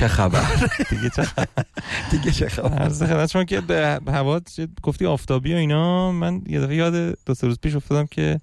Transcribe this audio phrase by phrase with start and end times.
[0.00, 0.44] چه خبر؟
[0.90, 1.64] دیگه چه خبر؟
[2.10, 4.40] دیگه چه خبر؟ عرض خدمت شما که به هوا
[4.82, 8.40] گفتی آفتابی و اینا من یه دفعه یاد دو سه روز پیش افتادم که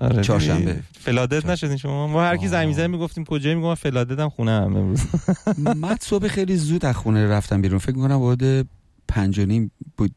[0.00, 0.82] آره چهارشنبه.
[1.00, 5.00] فلادت نشدین شما؟ ما هر کی زنگ می‌زنه می‌گفتیم کجایی؟ میگم فلادتم خونه هم امروز.
[5.82, 7.78] من صبح خیلی زود از خونه رفتم بیرون.
[7.78, 8.68] فکر می‌کنم حدود
[9.08, 9.64] پنج
[9.96, 10.14] بود.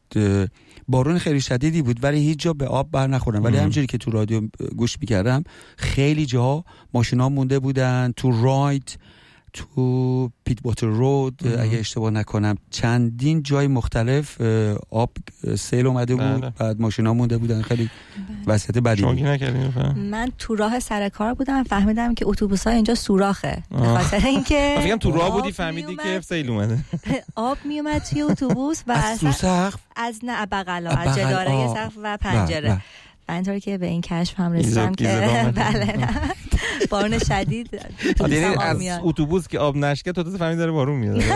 [0.88, 3.44] بارون خیلی شدیدی بود ولی هیچ جا به آب بر نخوردم.
[3.44, 3.56] ولی.
[3.56, 4.42] همجوری که تو رادیو
[4.76, 5.44] گوش می‌کردم
[5.76, 8.12] خیلی جاها ماشینا مونده بودن.
[8.16, 8.96] تو رایت
[9.52, 11.52] تو پیت باتر رود مم.
[11.58, 14.40] اگه اشتباه نکنم چندین جای مختلف
[14.90, 15.10] آب
[15.58, 16.50] سیل اومده بود بله.
[16.50, 17.90] بعد ماشینا مونده بودن خیلی
[18.46, 22.94] وضعیت بدی شما بود؟ من تو راه سر کار بودم فهمیدم که اتوبوس ها اینجا
[22.94, 23.76] سوراخه به.
[23.76, 26.78] خاطر اینکه فکرم تو راه بودی فهمیدی که سیل اومده
[27.34, 31.74] آب میومد توی اتوبوس و از سقف از نه بغلا بغل، از جداره.
[31.74, 32.80] سقف و بله، پنجره بله.
[33.34, 35.04] اینطوری که به این کشف هم رسیدم که.
[35.56, 36.08] بله نه.
[36.90, 37.70] بارون شدید
[38.28, 41.22] یعنی از اتوبوس که آب نشکه تو فهمیدی داره بارون میاد.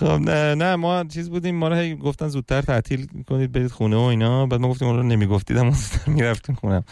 [0.00, 3.96] خب نه نه ما چیز بودیم ما رو هی گفتن زودتر تعطیل کنید برید خونه
[3.96, 4.46] و اینا.
[4.46, 6.84] بعد ما گفتیم اون رو نمی‌گفتید اما زودتر می‌رفتیم خونه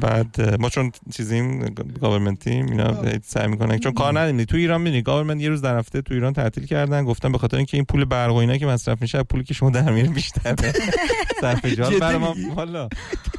[0.00, 1.64] بعد ما چون چیزیم
[2.00, 3.78] government یم اینا سعی می‌کنن.
[3.78, 4.44] چون کار نداریم.
[4.44, 7.56] تو ایران می‌دونی government یه روز در هفته تو ایران تعطیل کردن گفتن به خاطر
[7.56, 10.72] اینکه این پول برق و اینا که مصرف میشه پولی که شما در میاره بیشتره.
[11.40, 12.88] صرف جال جدی برای ما والا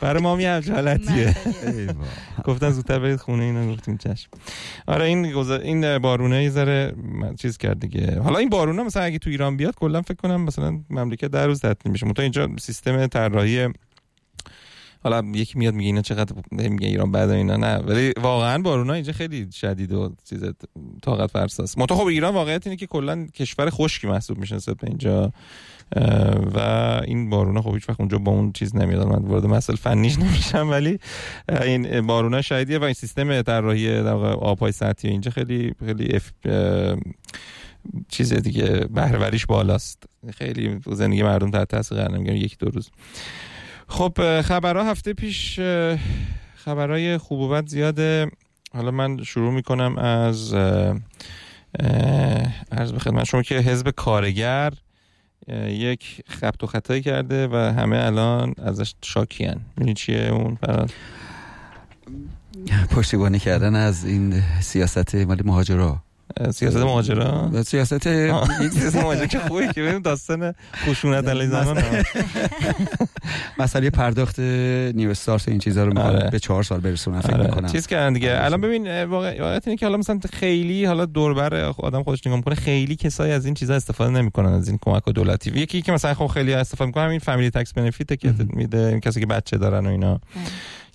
[0.02, 1.35] برای ما می همچه حالتیه.
[2.44, 4.30] گفتن زودتر برید خونه اینا گفتیم چشم.
[4.88, 5.56] آره این گذا...
[5.58, 8.19] این بارونه یه ذره من- چیز کرد دیگه.
[8.19, 11.59] حالا این بارونه مثلا اگه تو ایران بیاد کلا فکر کنم مثلا مملکت در روز
[11.59, 12.14] تعطیل میشه.
[12.14, 13.69] تو اینجا سیستم طراحی
[15.06, 17.58] حالا یکی میاد میگه اینا چقدر میگه ایران بعد اینا.
[17.58, 20.44] نه ولی واقعا بارونا اینجا خیلی شدید و چیز
[21.02, 24.88] طاقت فرساست منتها خب ایران واقعیت اینه که کلا کشور خشکی محسوب میشه نسبت به
[24.88, 25.32] اینجا.
[26.56, 26.60] و
[27.08, 29.08] این بارونا خب هیچ وقت اونجا با اون چیز نمیاد.
[29.08, 31.00] من وارد مسئله فنیش نمیشم ولی
[31.62, 36.32] این بارونا شدیدیه و این سیستم طراحی در آبهای سطحی اینجا خیلی خیلی اف...
[38.10, 40.04] چیز دیگه بهرهوریش بالاست.
[40.34, 42.40] خیلی زندگی مردم تحت تاثیر قرار نمی‌گیره.
[42.40, 42.90] یک دو روز.
[43.88, 45.59] خب خبرها هفته پیش
[46.56, 48.31] خبرهای خوب و بد زیاده.
[48.73, 50.53] حالا من شروع می‌کنم از
[52.72, 54.73] عرض به خدمت شما که حزب کارگر
[55.68, 60.91] یک خبت و خطایی کرده و همه الان ازش شاکیان می‌دونی چیه اون فراد؟
[62.91, 66.05] پشتیبانی کردن از این سیاست مال مهاجرا.
[66.52, 71.84] سیاست مهاجرا سیاست آه، سیاست مهاجرا که خوبه که ببینیم داستان خشونت علیه زنان.
[73.59, 73.90] مسئله.
[73.90, 76.30] پرداخت نیو استارت این چیزا رو می‌خوان آره.
[76.30, 77.68] به چهار سال برسونن فکر آره، می‌کنم.
[77.68, 78.35] چیز کردن دیگه.
[78.35, 78.46] آره.
[78.46, 82.96] الان ببین واقعیت اینه که حالا مثلا خیلی حالا دوربر آدم خودش نگاه می‌کنه خیلی
[82.96, 86.53] کسایی از این چیزا استفاده نمی‌کنن از این کمک دولتی یکی که مثلا خب خیلی
[86.53, 88.34] استفاده می‌کنن همین family tax benefit که.
[88.50, 90.19] میده این کسی که بچه دارن و اینا.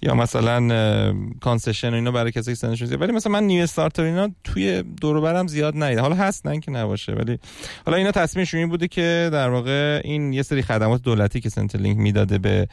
[0.02, 4.02] یا مثلا concession و اینا برای کسی که سنشون زیاد ولی مثلا من new starter
[4.02, 7.38] اینا توی دور و برم زیاد ندیدم حالا هست نه اینکه نباشه ولی
[7.86, 11.96] حالا اینا تصمیمشون این بوده که در واقع این یه سری خدمات دولتی که Centrelink
[11.96, 12.68] می‌داده به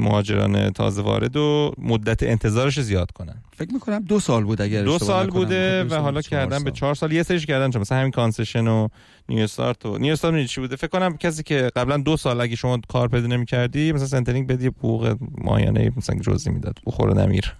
[0.00, 4.98] مهاجران تازه وارد و مدت انتظارش زیاد کنن فکر می‌کنم دو سال بود اگر دو
[4.98, 5.30] سال.
[5.30, 6.70] بوده دو و حالا کردن به.
[6.70, 8.88] چهار سال یه سریش کردن چون مثلا همین concession و
[9.28, 12.80] Newstart و Newstart می‌دونی چی بوده؟ فکر کنم کسی که قبلا دو سال اگه شما
[12.88, 17.54] کار پیدا نمی‌کردی مثلا Centrelink بدی حقوق ماهیانه مثلا جزئی می‌داد بخور نمیر.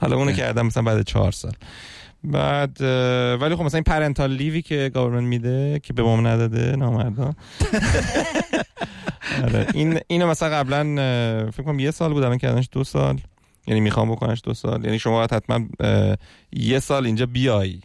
[0.00, 0.32] حالا اونو.
[0.32, 1.52] کردم مثلا بعد چهار سال.
[2.24, 2.80] بعد
[3.40, 7.34] ولی خب مثلا این parental leave ی که government میده که به ما نداده نامردا.
[9.44, 9.66] آره.
[9.74, 10.84] این اینو مثلا قبلا
[11.50, 13.20] فکر کنم یه سال بود الان کردنش دو سال.
[13.66, 14.84] یعنی می‌خوام بکنش دو سال.
[14.84, 15.66] یعنی شما باید حتما
[16.52, 17.80] یه سال اینجا بیای.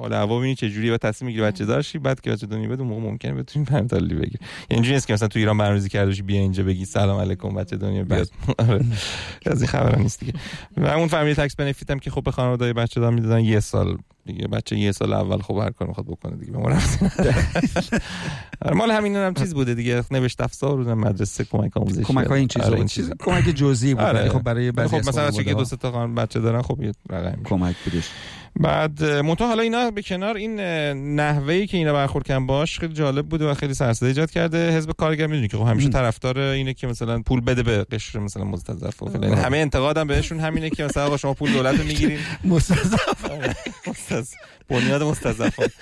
[0.00, 2.82] حالا هوا ببینی چه جوری و تصمیم می‌گیری بچه داشتی بعد که بچه دنیا بده
[2.82, 4.38] موقع ممکنه بتونی پرنتال لیو بگیری.
[4.40, 7.54] یعنی اینجوری نیست که مثلا تو ایران برنامه‌ریزی کرده باشی بیا اینجا بگی سلام علیکم
[7.54, 8.30] بچه دنیا بیاد.
[9.46, 10.32] از این خبرا نیست دیگه.
[10.76, 13.98] و اون فامیلی تکس بنفیت هم که خب به خانواده بچه دار می‌دادن یه سال
[14.26, 14.48] دیگه.
[14.48, 16.52] بچه یه سال اول خب هر کار می‌خواد بکنه دیگه.
[16.52, 16.70] به ما.
[18.62, 20.02] آره، مال همین هم چیز بوده دیگه.
[20.10, 22.04] نوشت افزار بودن مدرسه کمک آموزشی.
[22.04, 22.66] کمک های این چیزا.
[22.66, 24.04] آره، این چیز کمک جزئی بود.
[24.04, 24.28] آره.
[24.28, 27.42] خب برای ولی بعضی خب مثلا که دو سه تا بچه دارن خب یه رقم.
[27.44, 28.08] کمک بودش.
[28.56, 32.92] بعد منتها حالا اینا به کنار این اه، نحوهی که اینا برخورد کردن باش خیلی
[32.92, 34.76] جالب بوده و خیلی سرسده ایجاد کرده.
[34.76, 35.88] حزب کارگر می‌دونی که خب همیشه.
[35.88, 39.34] طرفدار اینه که مثلا پول بده به قشر مثلا مستضعف و فلان.
[39.34, 42.18] همه انتقادم بهشون همینه که مثلا آقا شما پول دولت رو می‌گیرین.
[42.44, 43.30] مستضعف.
[43.86, 44.34] مستض-
[44.68, 45.64] بنیاد مستضعفان.
[45.64, 45.72] آره.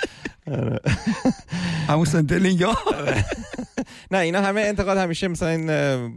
[1.89, 2.77] همون سنترلینگ ها؟
[4.11, 5.67] نه اینا همه انتقاد همیشه مثلا این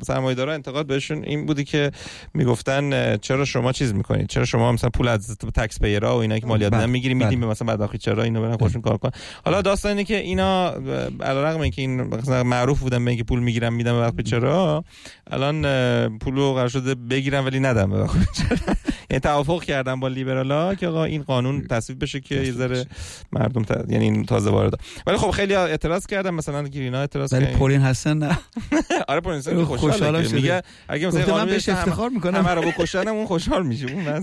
[0.01, 1.91] سرمایه‌دارا انتقاد بهشون این بودی که
[2.33, 6.47] می‌گفتن چرا شما چیز می‌کنید؟ چرا شما مثلا پول از تکس پیرا و اینا که
[6.47, 7.27] مالیات بله، میدن می‌گیریم بله.
[7.27, 9.11] میدیم به مثلا بداخی چرا اینو برن خودشون کار کنن؟
[9.45, 10.77] حالا داستان اینه که اینا اه،
[11.21, 14.83] علیرغم اینکه این مثلا معروف بودن به اینکه پول می‌گیرن میدن به چرا
[15.31, 18.75] الان پولو قرار شده بگیرن ولی ندن به چرا.
[19.19, 22.85] توافق کردن با لیبرالا که آقا این قانون تصویب بشه که یه ذره
[23.31, 23.89] مردم ت...
[23.89, 24.73] یعنی تازه وارد.
[25.07, 28.37] ولی خب خیلی اعتراض کردن مثلا گرینا اعتراض ولی پولین هستن نه.
[29.07, 32.45] آره پولین هستن خوشحال میگه اگه مثلا قانون بهش افتخار می‌کنم.
[32.45, 34.19] همه رو بکشن اون خوشحال میشه اون من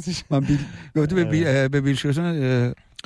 [0.96, 1.96] گفت به بیل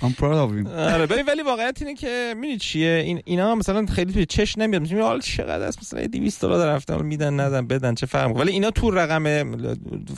[0.00, 0.66] I'm proud of him.
[0.68, 4.82] آره ببین ولی واقعیت اینه که می‌دونی چیه؟ این اینا مثلا خیلی توی چش نمیاد.
[4.82, 8.70] میگه حالا چقدر است مثلا 200 دلار رفتن میدن ندن بدن چه فرق ولی اینا
[8.70, 9.24] تو رقم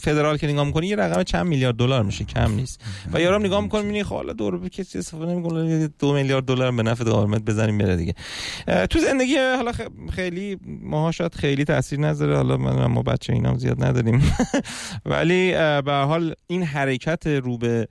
[0.00, 2.80] فدرال که نگاه می‌کنی یه رقم چند میلیارد دلار میشه کم نیست.
[3.12, 6.82] و یارم نگاه می‌کنه می‌بینی خب حالا دور کسی استفاده نمی‌کنه دو میلیارد دلار به
[6.82, 8.14] نفع دارمت بزنیم بره دیگه.
[8.90, 9.72] تو زندگی حالا
[10.12, 12.36] خیلی ماها شاید خیلی تاثیر نذاره.
[12.36, 14.22] حالا من ما بچه اینا زیاد نداریم.
[15.06, 15.52] ولی
[15.84, 17.88] به حال این حرکت رو به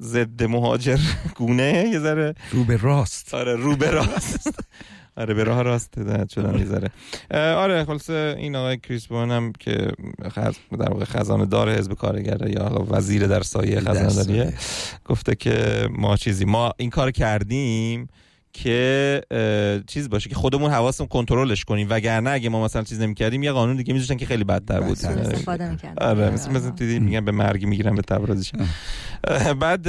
[0.00, 0.98] ضد مهاجر
[1.38, 2.34] گونه یه ذره.
[2.50, 3.34] رو به راست.
[3.34, 4.58] آره رو به راست.
[5.16, 6.90] آره به راه راست داد شدن یه ذره.
[7.54, 9.92] آره خلاص این آقای کریس هم که
[10.28, 10.54] خز...
[10.78, 14.54] در واقع خزانه دار حزب کارگره یا حالا وزیر در سایه خزانه داریه
[15.04, 18.08] گفته که ما چیزی ما این کار کردیم
[18.64, 19.22] که
[19.86, 21.86] چیز باشه که خودمون حواسمون کنترلش کنیم.
[21.90, 25.04] وگرنه اگه ما مثلا چیز نمی‌کردیم یه قانون دیگه میذاشتن که خیلی بدتر بود.
[25.04, 28.52] استفاده آره مثلا مثلا دیدی میگن به مرگ می‌گیرن به تبرازش
[29.60, 29.84] بعد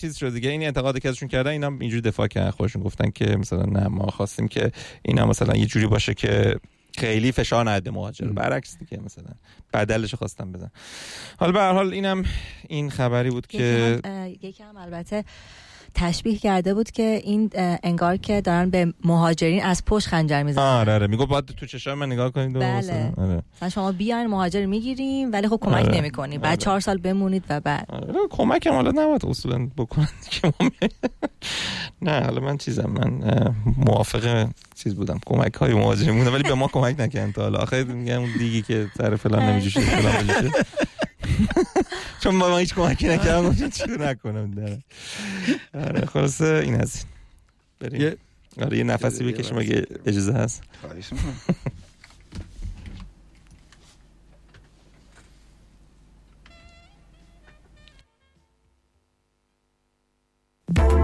[0.00, 3.36] چیز شد دیگه این انتقادی که ازشون کردن اینا اینجوری دفاع کردن خودشون گفتن که
[3.36, 4.72] مثلا نه ما خواستیم که
[5.02, 6.56] اینا مثلا یه جوری باشه که
[6.98, 9.32] خیلی فشار نده مهاجر برعکس دیگه مثلا
[9.72, 10.70] بدلش خواستم بزن
[11.38, 12.24] حالا به هر حال اینم
[12.68, 14.00] این خبری بود که
[14.42, 15.24] یکم البته
[15.98, 17.50] تشبیه کرده بود که این
[17.82, 20.64] انگار که دارن به مهاجرین از پشت خنجر می‌زنن.
[20.64, 21.06] آره آره.
[21.06, 23.12] میگه باید تو چشام من نگاه کنید بله.
[23.16, 23.42] آره.
[23.68, 25.98] شما بیاین مهاجر می‌گیریم ولی خب کمک آره.
[25.98, 26.38] نمی‌کنی.
[26.38, 26.56] بعد آره.
[26.56, 27.86] چهار سال بمونید و بعد.
[27.88, 28.14] آره.
[28.30, 30.08] کمک هم حالا نباید اصولا بکنن
[32.02, 33.20] نه حالا من چیزم من
[33.76, 35.18] موافق چیز بودم.
[35.26, 37.58] کمک های مهاجرین بودم ولی به ما کمک نکردن تا حالا.
[37.58, 40.50] آخه میگم اون دیگی که سر فلان نمیجوشه فلان
[42.22, 44.82] چون با ما هیچ کمکی نکردم گفتم چی نکنم
[45.74, 47.06] آره خلاصه این هست
[47.80, 48.16] بریم.
[48.60, 50.62] آره یه نفسی بکشیم اگه اجازه هست.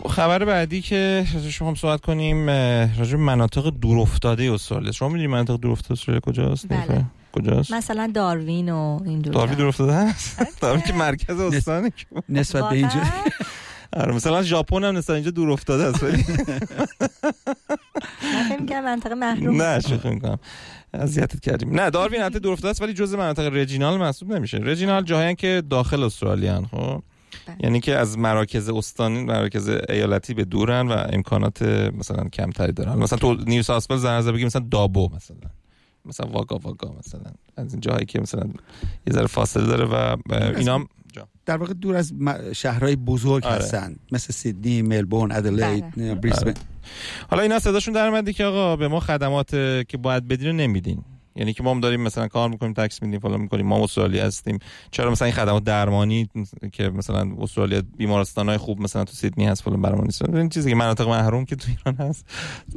[0.00, 2.50] خب خبر بعدی که شما هم صحبت کنیم
[2.98, 4.92] راجع مناطق دور افتاده استرالیا.
[4.92, 7.04] شما می‌دونید مناطق دور افتاده استرالیا کجاست؟ بله.
[7.32, 11.92] کجاست؟ مثلا داروین و این دور داروین دور افتاده است داروین که مرکز استانه
[12.28, 13.00] نسبت به اینجا.
[14.00, 16.02] آره مثلا ژاپن هم نسبت اینجا دور افتاده است.
[16.04, 16.24] ولی
[18.70, 19.62] من منطقه محروم.
[19.62, 20.38] نه شوخی می‌کنم.
[20.94, 21.80] اذیتت کردیم.
[21.80, 24.58] نه داروین حتی دور افتاده است ولی جزء مناطق رجینال محسوب نمیشه.
[24.58, 27.02] رجینال جاهایی که داخل استرالیا خب؟
[27.46, 27.56] بله.
[27.60, 31.62] یعنی که از مراکز استانی مراکز ایالتی به دورن و امکانات
[31.98, 32.98] مثلا کمتری دارن.
[32.98, 35.36] مثلا تو نیو ساوث ولز بگیم مثلا دابو مثلا.
[36.04, 37.32] مثلا واگا واگا مثلا.
[37.56, 38.44] از این جاهایی که مثلا
[39.06, 40.16] یه ذره فاصله داره و
[40.56, 40.86] اینا
[41.46, 42.12] در واقع دور از
[42.52, 43.54] شهرهای بزرگ آره.
[43.54, 43.96] هستن.
[44.12, 46.54] مثل سیدنی، ملبورن، ادلید، بریسبن
[47.30, 49.50] حالا اینا صداشون در که آقا به ما خدمات
[49.88, 51.04] که باید بدین نمیدین.
[51.36, 54.58] یعنی که ما داریم مثلا کار می‌کنیم تکس میدیم فلان می‌کنیم ما استرالیا هستیم.
[54.90, 56.28] چرا مثلا این خدمات درمانی
[56.72, 60.28] که مثلا استرالیا بیمارستان های خوب مثلا تو سیدنی هست فلان برام نیست.
[60.28, 62.26] این چیزی که مناطق محروم که تو ایران هست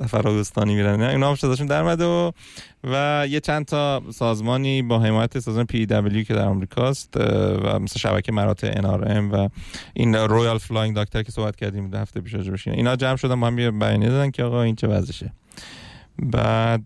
[0.07, 1.01] فرادستانی میرن.
[1.01, 2.31] اینا هم شداشون در و
[2.83, 7.17] و یه چند تا سازمانی با حمایت سازمان پی دبلیو که در آمریکاست
[7.63, 9.49] و مثل شبکه مراتع ان و
[9.93, 13.71] این رویال فلاینگ دکتر که صحبت کردیم هفته پیش اینا جمع شدن با هم یه
[13.71, 15.33] بیانیه دادن که آقا این چه وضعشه.
[16.23, 16.83] بعد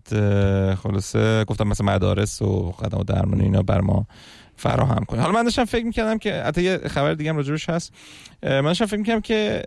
[0.74, 4.06] خلاصه گفتم مثلا مدارس و خدمات درمانی اینا بر ما
[4.56, 5.20] فراهم کنه.
[5.20, 7.92] حالا من داشتم فکر می‌کردم که حتی یه خبر دیگه هم راجبش هست.
[8.42, 9.62] من داشتم فکر می‌کردم که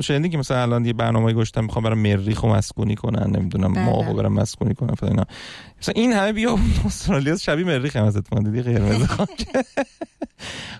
[0.00, 3.84] شنیدین که مثلا الان یه برنامه گوشتم می‌خوام برای مریخ و مسکونی کنن نمی‌دونم بله.
[3.84, 5.24] ما برای مسکونی کنن فلان اینا.
[5.82, 9.06] مثلا این همه بیا استرالیا شبیه مریخ هم ازت دیدی قرمز؟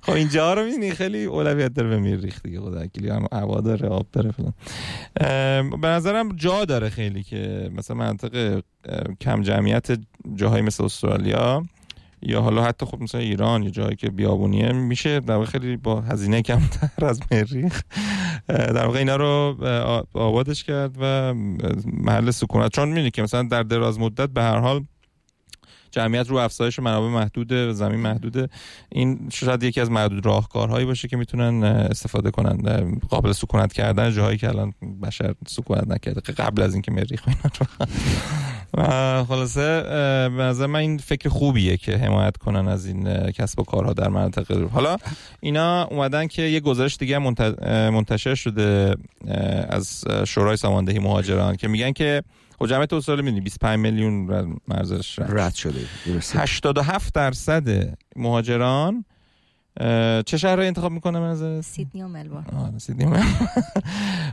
[0.03, 3.89] خب اینجا رو می‌بینی خیلی اولویت داره به مریخ دیگه خدا اکیلی هم هوا داره
[3.89, 4.53] آب داره فلان.
[5.81, 8.63] به نظرم جا داره خیلی که مثلا منطقه
[9.21, 9.99] کم جمعیت
[10.35, 11.63] جاهای مثل استرالیا
[12.23, 16.43] یا حالا حتی خب مثلا ایران یا جایی که بیابونیه میشه در خیلی با هزینه
[16.43, 17.83] کمتر از مریخ
[18.49, 19.57] در واقع اینا رو
[20.15, 21.35] آبادش کرد و
[21.85, 22.73] محل سکونت.
[22.73, 24.85] چون می‌دونی که مثلا در دراز مدت به هر حال
[25.99, 28.49] جمعیت رو افزایش منابع محدوده زمین محدوده.
[28.89, 34.39] این شاید یکی از محدود راهکارهایی باشه که می‌تونن استفاده کنن قابل سکونت کردن جاهایی
[34.39, 37.23] که الان بشر سکونت نکرده قبل از اینکه مریخ
[38.75, 39.83] و خلاصه
[40.37, 44.09] به نظر من این فکر خوبیه که حمایت کنن از این کسب و کارها در
[44.09, 44.97] منطقه حالا
[45.41, 47.19] اینا اومدن که یه گزارش دیگه
[47.91, 48.97] منتشر شده
[49.69, 52.23] از شورای ساماندهی مهاجران که میگن که
[52.59, 59.05] خب جمعیت استرالیا می‌دونی 25 میلیون مرزش رد شده 87 درصد مهاجران
[60.27, 62.45] چه شهر رو انتخاب می‌کنه من سیدنی و ملبورن.
[62.57, 63.23] آره سیدنی و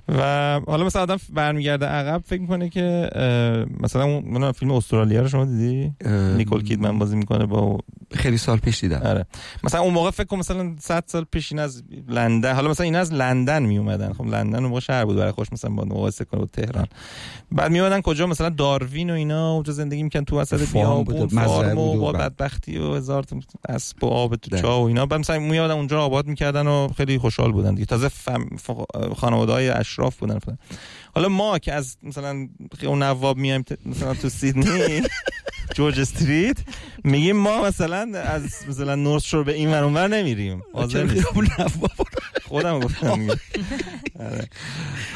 [0.07, 3.09] و حالا مثلا آدم برمیگرده عقب فکر می‌کنه که
[3.79, 5.93] مثلا اون فیلم استرالیا رو شما دیدی؟
[6.37, 7.79] نیکول کیدمن بازی می‌کنه با
[8.13, 9.01] خیلی سال پیش دیدم.
[9.05, 9.25] آره.
[9.63, 12.95] مثلا اون موقع فکر کنم مثلا 100 سال پیش این از لندن حالا مثلا این
[12.95, 16.25] از لندن می اومدن خب لندن اون موقع شهر بود برای خوش مثلا با مقایسه
[16.25, 16.85] کنه با تهران.
[17.51, 21.77] بعد می اومدن کجا؟ مثلا داروین و اینا اونجا زندگی می‌کنن تو وسط بیابون فارم
[21.77, 23.25] و با بدبختی و هزار
[23.69, 25.05] اسب و آب تو چاه و اینا.
[25.05, 27.85] بعد مثلا می اومدن اونجا آباد می‌کردن و خیلی خوشحال بودن دیگه.
[27.85, 28.09] تازه
[29.15, 30.39] خانواده های اشراف بودن.
[31.15, 32.47] حالا ما که از مثلا
[32.83, 35.01] اون نواب میایم مثلا تو سیدنی
[35.75, 36.57] جورج استریت
[37.03, 40.61] میگیم ما مثلا از مثلا نورث شور به این ور نمیریم.
[40.73, 41.07] حاضر
[42.47, 43.27] خودم گفتم
[44.19, 44.49] آره.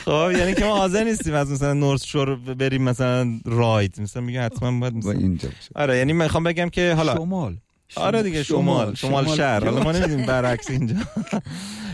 [0.05, 4.41] خب یعنی که ما حاضر نیستیم از مثلا نورث شور بریم مثلا راید مثلا میگه
[4.41, 7.57] حتما باید مثلا اینجا آره یعنی می‌خوام بگم که حالا شمال.
[7.95, 8.95] آره دیگه شمال.
[8.95, 9.65] شمال, شمال شهر.
[9.65, 10.95] حالا ما نمی‌دونیم برعکس اینجا.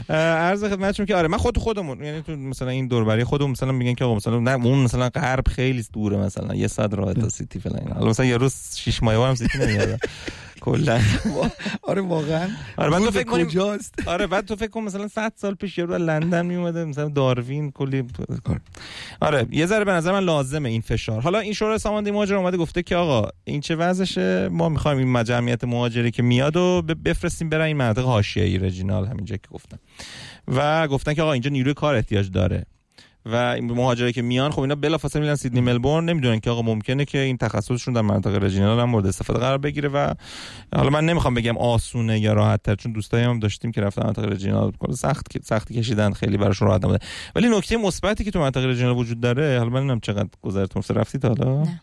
[0.09, 3.93] عرض خدمتتون که آره من خود خودمون یعنی تو مثلا این دوربری خودمون مثلا میگن
[3.93, 7.59] که آقا مثلا نه اون مثلا غرب خیلی دوره مثلا یه صد راه تا سیتی
[7.59, 9.99] فلان حالا مثلا یه روز شش ماه هم سیتی نمیاد
[10.65, 10.99] کلا.
[11.89, 12.49] آره واقعا.
[12.77, 15.85] آره بعد تو فکر کجاست؟ آره بعد تو فکر کن مثلا 100 سال پیش یه
[15.85, 18.03] رو لندن می اومده مثلا داروین کلی
[19.21, 21.21] آره یه ذره به نظر من لازمه این فشار.
[21.21, 25.23] حالا این شورای ساماندهی مهاجر اومده گفته که آقا این چه وضعشه؟ ما می‌خوایم این
[25.23, 29.79] جمعیت مهاجری که میاد و بفرستیم برای این مناطق حاشیه‌ای رجینال همینجا که گفتم.
[30.47, 32.65] و گفتن که آقا اینجا نیروی کار احتیاج داره.
[33.25, 37.05] و این مهاجری که میان خب اینا بلافاصله میرن سیدنی ملبورن نمی‌دونن که آقا ممکنه
[37.05, 40.13] که این تخصصشون در منطقه رجینال هم مورد استفاده قرار بگیره و
[40.75, 44.27] حالا من نمی‌خوام بگم آسونه یا راحت تر چون دوستایی هم داشتیم که رفتن منطقه
[44.27, 47.05] رجینال سخت سختی کشیدن خیلی براشون راحت نبوده
[47.35, 51.25] ولی نکته مثبتی که تو منطقه رجینال وجود داره حالا من نمی‌دونم چقدر گذرتون رفتید
[51.25, 51.81] حالا نه.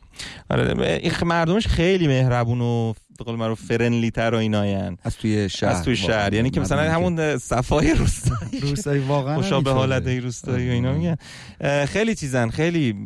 [0.51, 5.71] آره مردمش خیلی مهربون و به قول معروف فرنلی تر و ایناین از توی شهر
[5.71, 6.35] از توی شهر.
[6.35, 8.61] یعنی که مثلا همون صفای روستایی.
[8.61, 11.17] روستایی واقعا خوشا حالت روستایی و اینا میگن.
[11.85, 12.49] خیلی چیزن.
[12.49, 12.97] خیلی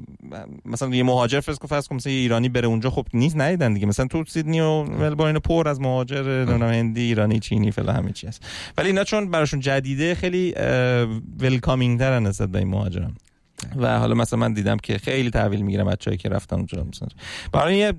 [0.65, 3.75] مثلا یه مهاجر فرض کن فرض کن مثلا یه ایرانی بره اونجا خب نیست ندیدن
[3.75, 3.87] دیگه.
[3.87, 8.27] مثلا تو سیدنی و ملبورن پر از مهاجر نمی‌دونم هندی ایرانی چینی فلان همه چی
[8.27, 8.43] هست.
[8.79, 10.55] ولی اینا چون براشون جدیده خیلی
[11.41, 13.15] ولکامینگ ترن نسبت به این مهاجران.
[13.77, 16.85] و حالا مثلا من دیدم که خیلی تحویل می‌گیرم بچه‌ای که رفتن اونجا.
[16.85, 17.09] مثلا
[17.53, 17.93] برای یه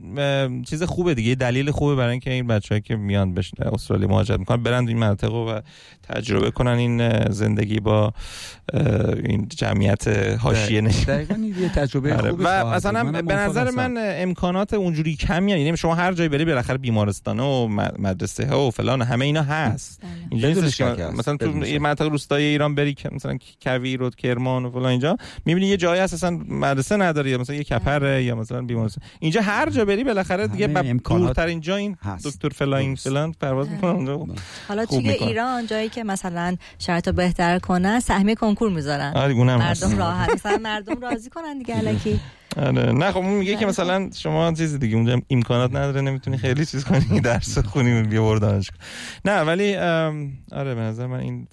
[0.70, 4.64] چیز خوبه دیگه دلیل خوبه برای اینکه این بچه‌ای که میان به استرالیا مهاجرت می‌کنن
[4.64, 5.60] برن این مناطق و
[6.04, 8.14] تجربه کنن این زندگی با
[9.24, 10.08] این جمعیت
[10.40, 11.36] حاشیه دقیقاً.
[11.62, 12.32] یه تجربه آره.
[12.32, 16.78] خوبه و مثلا به نظر من امکانات اونجوری کمی یعنی شما هر جایی بری بالاخره
[16.78, 17.68] بیمارستان و
[18.00, 20.02] مدرسه ها و فلان همه اینا هست.
[20.02, 20.44] بله.
[20.44, 25.68] اینجا مثلا تو مناطق روستایی ایران بری مثلا کویر و کرمان و فلان اینجا می‌بینی
[25.68, 29.04] یه جایی هست اصلا مدرسه نداره یا مثلا یه کپره یا مثلا بیمارستان.
[29.20, 30.68] اینجا هر جا بری بالاخره دیگه
[31.08, 34.34] دورتر اینجا این دکتر flying فلان پرواز می‌کنه اونجا.
[34.68, 39.13] حالا توی ایران جایی که مثلا شرط بهتر کنن سهمیه کنکور می‌ذارن.
[39.16, 40.30] آره مردم راحت.
[40.30, 42.20] مثلا مردم راضی کنن دیگه الکی.
[42.58, 42.92] آره.
[42.92, 46.84] نه خب اون میگه که مثلا شما چیزی دیگه اونجا امکانات نداره نمی‌تونی خیلی چیز
[46.84, 48.80] کنی درس خونی بیا برو دانشگاه.
[49.26, 51.48] نه ولی آره به نظر من این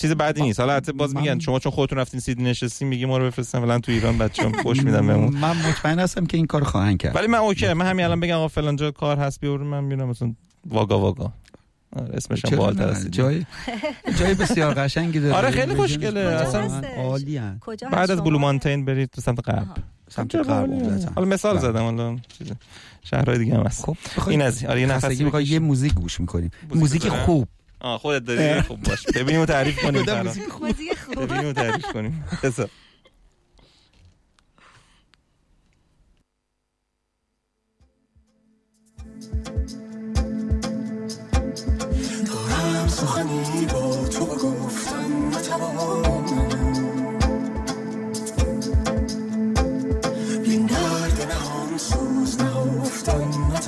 [0.00, 0.60] چیز بعدی نیست.
[0.60, 3.80] حالا حتی باز میگن شما چون خودتون رفتین سیدنی نشستین میگی ما رو بفرستن فلان
[3.80, 5.34] تو ایران بچه‌ام خوش میدم بهمون.
[5.34, 7.16] من مطمئن هستم که این کار خواهند کرد.
[7.16, 10.08] ولی من اوکی من همین الان بگم آقا فلان جا کار هست بیا من میرم
[10.08, 10.34] مثلا
[10.66, 11.32] واگا واگا.
[11.96, 13.44] آره اسمش هم بالتر است جای
[14.18, 15.34] جای بسیار قشنگی داره.
[15.34, 16.20] آره خیلی خوشگله.
[16.20, 17.40] اصلا عالی
[17.92, 19.66] بعد از بلو مانتین برید تو سمت غرب
[20.14, 20.72] سمت غرب
[21.14, 21.60] حالا مثال بله.
[21.60, 22.52] زدم حالا چیز
[23.02, 23.84] شهرهای دیگه هم هست.
[23.84, 23.96] خب
[24.28, 26.50] این از آره یه نفسی می‌خوای یه موزیک گوش می‌کنیم.
[26.74, 27.48] موزیک خوب.
[27.80, 29.06] آه خودت داری؟ خوب باش.
[29.06, 31.22] ببینیم و تعریف کنیم موزیک خوب.
[31.22, 32.24] ببینیم و تعریف کنیم.
[42.88, 46.21] سخنی با تو گفتن نتوانم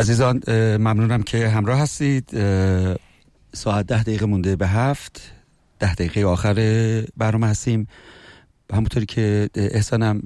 [0.00, 0.42] عزیزان
[0.76, 2.30] ممنونم که همراه هستید.
[3.52, 5.32] ساعت ده دقیقه مونده به هفت.
[5.78, 6.54] ده دقیقه آخر
[7.16, 7.88] برنامه هستیم.
[8.72, 10.22] همونطوری که احسانم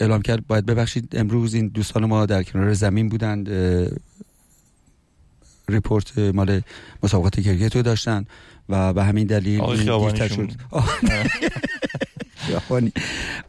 [0.00, 3.48] اعلام کرد باید ببخشید امروز این دوستان ما در کنار زمین بودند.
[5.68, 6.60] ریپورت مال
[7.02, 8.26] مسابقات کرکت رو داشتن
[8.68, 9.60] و به همین دلیل
[10.28, 10.52] شد.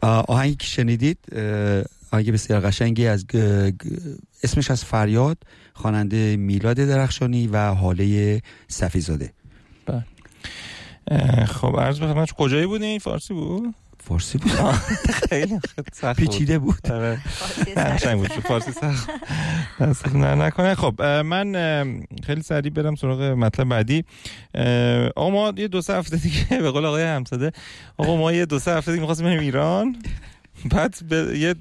[0.00, 1.18] آهنگی که شنیدید
[2.12, 3.26] آهنگ بسیار قشنگی از
[4.42, 5.38] اسمش از فریاد
[5.72, 9.32] خواننده میلاد درخشانی و حاله صفیزاده.
[9.86, 10.04] بله.
[11.44, 13.74] خب عرض به کجایی بودین فارسی بود؟
[14.08, 14.52] فارسی بود.
[15.28, 15.60] خیلی
[15.92, 16.90] سخت پیچیده بود.
[16.90, 17.20] آره.
[17.76, 18.28] قشنگ بود.
[18.28, 19.10] فارسی سخت.
[19.80, 20.74] دست نه نکنه.
[20.74, 21.52] خب من
[22.26, 24.04] خیلی سریع برم سراغ مطلب بعدی.
[25.16, 27.52] آقا ما یه دو سه هفته دیگه به قول آقای همساده
[27.96, 29.96] آقا ما یه دو سه هفته دیگه می‌خواستیم بریم ایران.
[30.70, 30.96] بعد
[31.36, 31.54] یه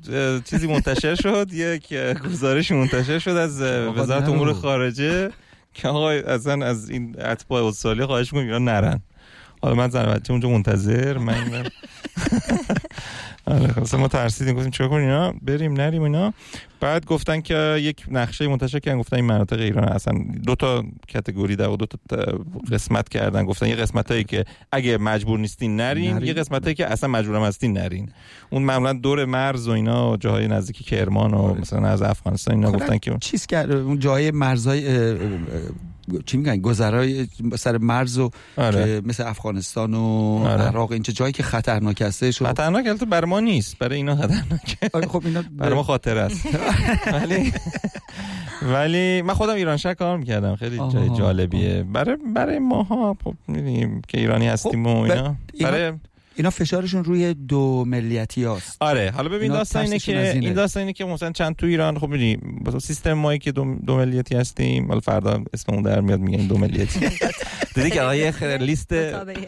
[0.45, 1.93] چیزی منتشر شد یک
[2.25, 5.31] گزارش منتشر شد از وزارت امور خارجه
[5.73, 8.99] که آقا اصلا از این اتباع استرالیا خواهش می‌کنم ایران نرن.
[9.61, 11.35] حالا من زن بچه اونجا منتظر من
[13.45, 16.33] آره ما ترسیدیم گفتیم چیکار کنیم اینا بریم نریم اینا
[16.79, 20.13] بعد گفتن که یک نقشه منتشر کردن گفتن این مناطق ایران اصلا
[20.45, 21.97] دو تا کاتگوری در دو تا
[22.71, 26.27] قسمت کردن گفتن یه قسمتایی که اگه مجبور نیستین نرین, نرین.
[26.27, 28.09] یه قسمتایی که اصلا مجبورم هستین نرین
[28.49, 31.61] اون معمولا دور مرز و اینا جاهای نزدیک کرمان و آره.
[31.61, 35.17] مثلا از افغانستان اینا گفتن که چیز کرد اون جای مرزای
[36.25, 39.01] چی میگن گذرای سر مرز و آره.
[39.05, 40.61] مثل افغانستان و آره.
[40.61, 44.89] عراق اینجا جایی که خطرناک هسته شو خطرناک البته برای ما نیست برای اینا خطرناکه.
[44.93, 46.45] آره خب اینا برای ما خاطر است.
[47.13, 47.53] ولی
[48.61, 50.55] ولی من خودم ایران شهر کار می‌کردم.
[50.55, 51.83] خیلی جای جالبیه.
[51.83, 55.35] برای برای ماها خب می‌دونیم که ایرانی هستیم و خب، اینا.
[55.61, 55.93] برای
[56.35, 58.77] اینا فشارشون روی دو ملیتی هاست.
[58.79, 62.07] آره حالا ببین داستان اینه که این داستان اینه که مثلا چند تو ایران خب
[62.07, 62.37] می‌دونی
[62.81, 66.57] سیستم مایی که دو, دو ملیتی هستیم حالا فردا اسم اون در میاد میگن دو
[66.57, 66.99] ملیتی.
[67.75, 68.93] دیدی که آقای لیست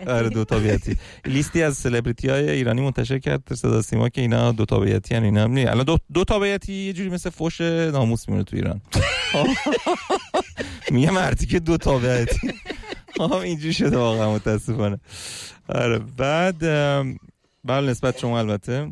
[0.08, 0.98] آره دو تابعیتی.
[1.26, 5.44] لیستی از سلبریتی های ایرانی منتشر کرد صدا سیما که اینا دو تابعیتی ان اینا
[5.44, 8.82] الان دو, دو تابعیتی یه جوری مثل فوش ناموس میمونه تو ایران.
[10.92, 12.54] میگه مردی که دو تابعیتی.
[13.18, 15.00] خب اینجوری شده واقعا متاسفانه.
[15.70, 16.60] آره بعد
[17.64, 18.92] بله نسبت شما البته.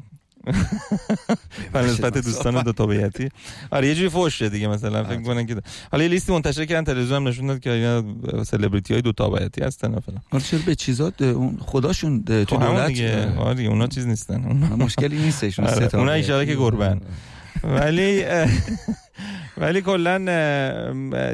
[1.73, 3.29] بله نسبت دوستان دو تابعیتی
[3.71, 5.55] آره یه جوری فوش دیگه مثلا فکر کنن که
[5.91, 8.03] حالا یه لیستی منتشر کردن تلویزیون هم نشون داد که اینا
[8.43, 12.87] سلبریتی های دو تابعیتی هستن مثلا آره چرا به چیزا اون خودشون تو خب دولت؟
[12.87, 13.35] دیگه.
[13.37, 13.55] آره.
[13.55, 14.37] دیگه اونا چیز نیستن.
[14.77, 15.95] مشکلی نیستش آره.
[15.95, 17.01] اونا ان که گربن
[17.63, 18.23] ولی
[19.57, 20.17] ولی کلا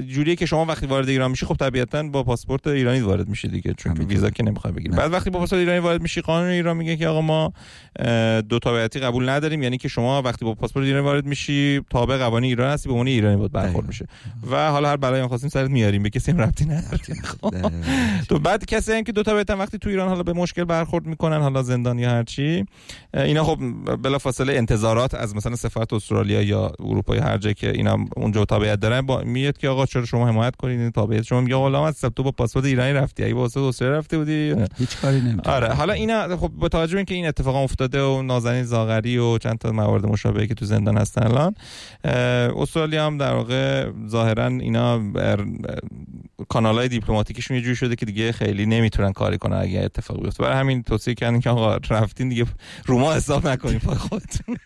[0.01, 3.73] جوریه که شما وقتی وارد ایران میشی خب طبیعتا با پاسپورت ایرانی وارد میشی دیگه
[3.73, 4.95] چون ویزا که نمی‌خوای بگیری.
[4.95, 7.53] بعد وقتی با پاسپورت ایرانی وارد میشی قانون ایران میگه که آقا ما
[8.41, 9.63] دو تابعیتی قبول نداریم.
[9.63, 13.07] یعنی که شما وقتی با پاسپورت ایرانی وارد میشی تابع قوانین ایران هستی به عنوان
[13.07, 14.05] ایرانی بود برخورد میشه.
[14.51, 16.99] و حالا هر بلایی خواستیم سرت میاریم به کسی هم ربطی نداره.
[18.29, 21.41] تو بعد کسی هم که دو تابعیت وقتی تو ایران حالا به مشکل برخورد می‌کنن
[21.41, 22.65] حالا زندان یا هر چی
[23.13, 23.57] اینا خب
[24.01, 28.79] بلافاصله انتظارات از مثلا سفارت استرالیا یا اروپا یا هر جایی که اینا اونجا تابعیت
[28.79, 32.09] دارن با میاد که آقا چرا شما حمایت کنید؟ این تابعیت شما میگه غلام هستم
[32.09, 34.55] تو با پاسپورت ایرانی رفتی اگه با پاسپورت رفته بودی.
[34.77, 38.21] هیچ کاری نمی‌کنه آره حالا اینا خب با توجه به اینکه این اتفاق افتاده و
[38.21, 41.55] نازنین زاغری و چند تا موارد مشابهی که تو زندان هستن الان
[42.61, 45.01] استرالیا هم در واقع ظاهرا اینا
[46.49, 50.43] کانال های دیپلماتیکشون یه جوری شده که دیگه خیلی نمی‌تونن کاری کنن اگه اتفاقی بیفته.
[50.43, 52.45] برای همین توصیه کردن که آقا رفتین دیگه
[52.85, 54.57] روما حساب نکنید خودتون.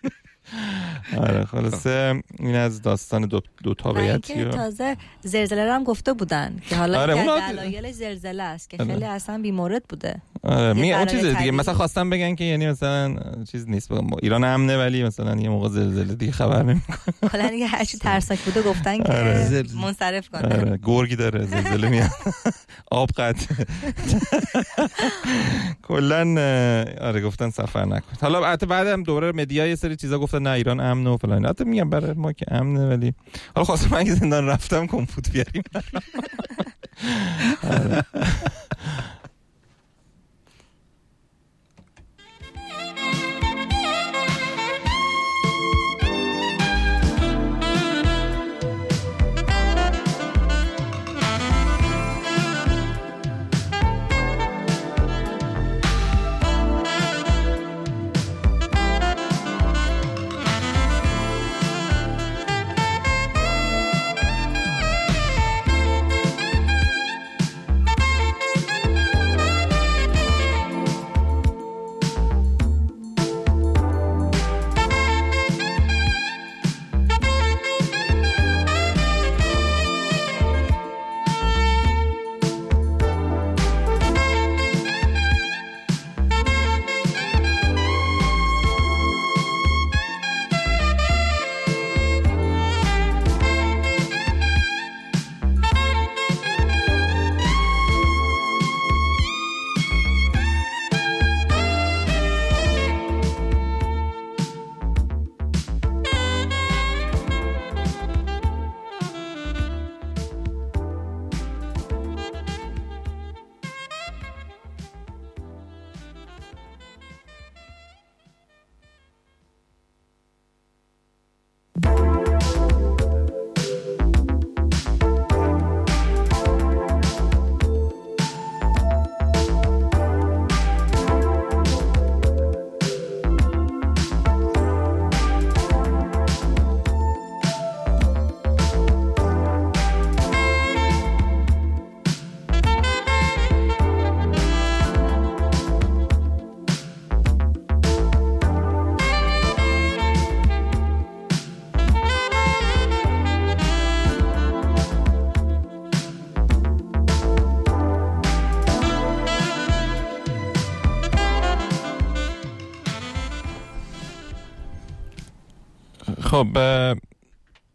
[1.17, 7.01] آره خلاصه این از داستان دو, دو تابعیتی تازه زلزله هم گفته بودن که حالا
[7.01, 9.07] آره دلایل زلزله است که خیلی آره.
[9.07, 10.21] اصلا بیمورد بوده.
[10.43, 13.15] آره می اون چیز دیگه مثلا خواستم بگن که یعنی مثلا
[13.51, 16.97] چیز نیست ایران امنه ولی مثلا یه موقع زلزله دیگه خبر نمی‌کنه
[17.31, 19.63] کلا دیگه هر چی ترسناک بوده گفتن که آره.
[19.81, 20.41] منصرف کنه.
[20.41, 20.79] آره.
[20.83, 22.09] گرگی داره زلزله میاد.
[22.91, 23.55] آب قطع.
[25.87, 26.19] کلا
[27.01, 30.79] آره گفتن سفر نکن حالا حتی بعدم دوباره مدیا یه سری چیزا گفتن نه ایران
[30.79, 31.45] امنه و فلان.
[31.45, 33.13] حتی میگم برای ما که امنه ولی
[33.55, 35.63] حالا خواستم من زندان رفتم کمپوت بیاریم.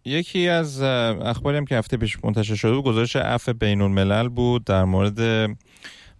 [0.08, 4.64] یکی از اخباری هم که هفته پیش منتشر شده بود گزارش عفو بین الملل بود
[4.64, 5.50] در مورد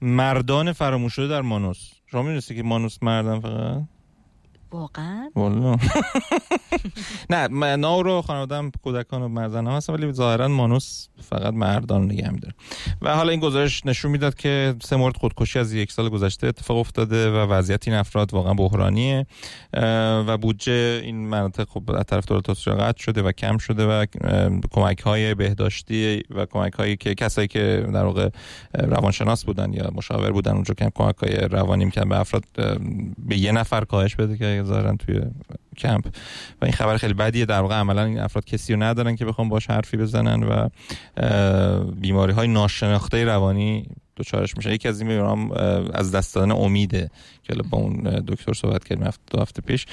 [0.03, 1.90] مردان فراموش شده در مانوس.
[2.07, 3.83] شما می‌دونستی که مانوس مردن فقط؟
[4.70, 5.77] واقعا؟ والا.
[7.31, 12.31] نه من رو خانوادم کودکان و مردان هم هست ولی ظاهرا مانوس فقط مردان نگه
[12.31, 12.55] میداره
[13.03, 16.77] و حالا این گزارش نشون می‌داد که سه مورد خودکشی از یک سال گذشته اتفاق
[16.77, 19.27] افتاده و وضعیت این افراد واقعا بحرانیه.
[20.27, 24.07] و بودجه این مناطق خب از طرف دولت استرالیا قطع شده و کم شده و
[24.71, 28.29] کمک های بهداشتی و کمک هایی که کسایی که در واقع
[28.75, 32.45] روانشناس بودن یا مشاور بودن اونجا کم کمک های روانی می‌کنن به افراد
[33.19, 35.21] به یه نفر کاهش بده که ظاهرا توی
[35.79, 36.07] کمپ.
[36.62, 37.47] و این خبر خیلی بدیه.
[37.47, 40.69] در واقع عملا این افراد کسی رو ندارن که بخوام باش حرفی بزنن و
[42.01, 43.87] بیماری های ناشناخته روانی
[44.19, 45.53] دوچارش میشن یکی از این بیماران
[45.95, 47.11] از دست دادن امیده
[47.43, 49.87] که با اون دکتر صحبت کردیم دو هفته پیش.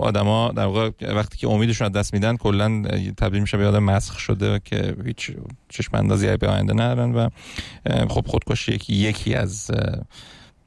[0.00, 2.82] آدما در واقع وقتی که امیدشون از دست میدن کلا
[3.16, 5.30] تبدیل میشه به آدم مسخ شده که هیچ
[5.68, 7.28] چشم اندازی به آینده ندارن و
[8.08, 9.70] خب خودکشی یکی یکی از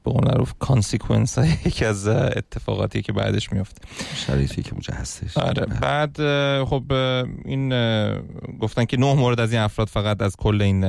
[0.08, 5.36] به اون معروف کانسیکونس یکی از اتفاقاتی که بعدش میفته شرایطی که اونجا هستش.
[5.36, 6.16] آره بعد
[6.64, 6.92] خب
[7.44, 7.68] این
[8.60, 10.84] گفتن که نه مورد از این افراد فقط از کل این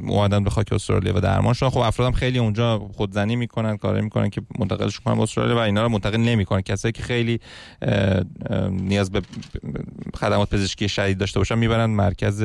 [0.00, 1.70] اومدن به خاک استرالیا و درمان شدن.
[1.70, 5.82] خب افرادم خیلی اونجا خودزنی می‌کنن کار می‌کنن که منتقلش کنن به استرالیا و اینا
[5.82, 6.60] رو منتقل نمی‌کنن.
[6.60, 7.40] کسایی که خیلی
[8.70, 9.22] نیاز به
[10.14, 12.44] خدمات پزشکی شدید داشته باشن می‌برن مرکز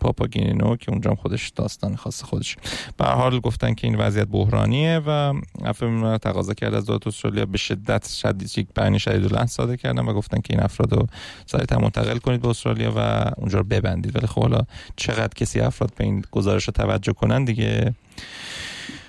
[0.00, 2.56] پاپاگینینو که اونجا هم خودش داستان خاص خودش
[2.96, 7.46] به حال گفتن که این وضعیت بحرانیه و عفو تقاضا کرد از دولت استرالیا.
[7.46, 11.06] به شدت شدید یک بیان شدید و صادر کردن و گفتن که این افراد رو
[11.46, 14.16] سریعتر منتقل کنید به استرالیا و اونجا رو ببندید.
[14.16, 14.60] ولی خب حالا
[14.96, 17.94] چقدر کسی افراد به این گزارش رو توجه کنن دیگه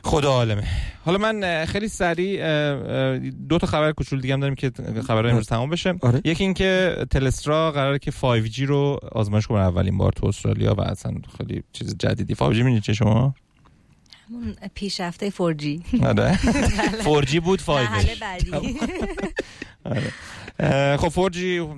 [0.03, 0.63] خدا عالمه.
[1.05, 2.41] حالا من خیلی سریع
[3.49, 4.71] دو تا خبر کوچولو دیگه هم داریم که
[5.07, 5.93] خبر امروز تمام بشه.
[6.01, 6.21] آره.
[6.25, 11.13] یکی اینکه تلسترا قراره که 5G رو آزمایش کنه اولین بار تو استرالیا و اصلا
[11.37, 12.35] خیلی چیز جدیدی.
[12.35, 13.35] 5G می‌دونید چه شما؟
[14.29, 15.65] همون پیشرفته 4G
[16.05, 16.39] آره.
[17.23, 18.51] 4G بود 5G بعدی.
[20.97, 21.37] خب 4G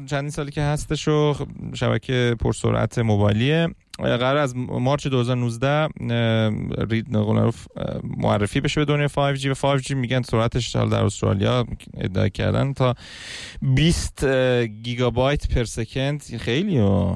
[0.09, 1.35] چندین سالی که هستش و
[1.73, 3.67] شبکه پرسرعت موبایلیه.
[3.99, 5.87] قرار از مارچ 2019
[8.17, 12.95] معرفی بشه به دنیای 5G و 5G میگن سرعتش حال در استرالیا ادعا کردن تا
[13.61, 14.25] 20
[14.65, 16.23] گیگابایت پر سکند.
[16.39, 17.15] خیلی و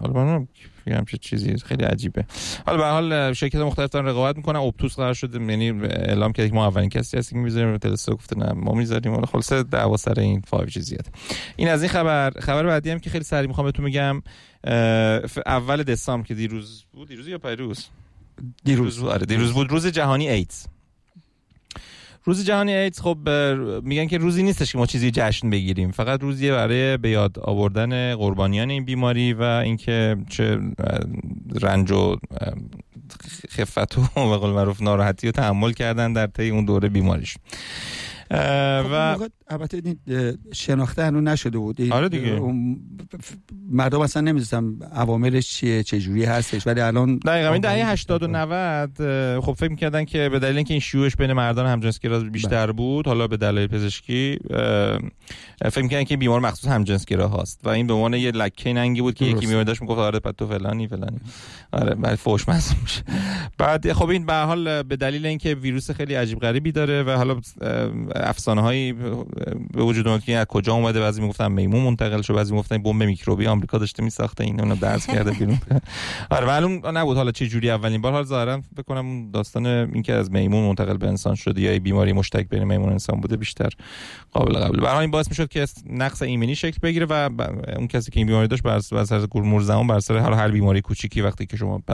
[0.00, 0.48] حالا من
[0.94, 2.24] همچه چیزی خیلی عجیبه.
[2.66, 4.58] حالا به حال شرکت مختلف دارن رقابت می‌کنن.
[4.58, 8.18] اپتوس قرار شده یعنی اعلام کرد که ما اولین کسی هستیم که می‌ذاریم تلسکوپ.
[8.18, 9.14] گفته نه ما می‌ذاریم.
[9.14, 11.06] ولی خلاص دعوا سر این 5G زیاد
[11.56, 12.30] این از این خبر.
[12.30, 14.22] خبر بعدی هم که خیلی سریع می‌خوام بهتون میگم
[15.46, 17.08] اول دسامبر که دیروز بود.
[17.08, 17.86] دیروز یا پیروز؟
[18.64, 19.08] دیروز بود.
[19.08, 19.70] آره دیروز بود.
[19.70, 20.66] روز جهانی ایدز.
[22.24, 23.18] روز جهانی ایدز خب
[23.82, 25.90] میگن که روزی نیستش که ما چیزی جشن بگیریم.
[25.90, 30.58] فقط روزیه برای به یاد آوردن قربانیان این بیماری و اینکه چه
[31.60, 32.16] رنج و
[33.50, 37.36] خفت و به قول معروف ناراحتی رو تحمل کردن در طی اون دوره بیماریش.
[38.30, 39.16] و
[39.48, 39.96] البته
[40.52, 41.92] شناخته هنوز نشده بود.
[41.92, 42.40] آره دیگه.
[43.70, 46.66] مردم اصلا نمی‌دونستم عواملش چیه چه جوری هستش.
[46.66, 50.74] ولی الان دقیقاً این دهه 80 و 90 خب فکر می‌کردن که به دلیل اینکه
[50.74, 54.38] این شیوعش بین مردان همجنسگرا بیشتر بود حالا به دلایل پزشکی
[55.70, 59.14] فکر می‌کردن که بیمار مخصوص همجنسگرا هست و این به عنوان یه لکه ننگی بود
[59.14, 61.20] که یکی میاد داشت می‌گفت آره تو فلانی فلانی.
[61.72, 63.02] آره بعد فوش میشه.
[63.58, 67.40] بعد خب این به حال به دلیل اینکه ویروس خیلی عجیب غریبی داره و حالا
[68.28, 68.92] افسانه هایی
[69.72, 73.02] به وجود اومد که از کجا اومده؟ بعضی می‌گفتن میمون منتقل شده بعضی می‌گفتن بمب
[73.02, 75.58] میکروبی آمریکا داشته میساخته این اونو درس کرده بیرون.
[76.30, 78.12] آره معلوم نبود حالا چه جوری اولین بار.
[78.12, 82.48] حال ظاهرا فکر کنم داستان اینکه از میمون منتقل به انسان شده یا بیماری مشترک
[82.48, 83.70] بین میمون انسان بوده بیشتر
[84.32, 84.80] قابل قبول.
[84.80, 87.30] برای این باعث می‌شد که نقص ایمنی شکل بگیره و
[87.76, 91.20] اون کسی که این بیماری داشت بر اساس گرمور زمان بر سر هر بیماری کوچیکی
[91.20, 91.82] وقتی که شما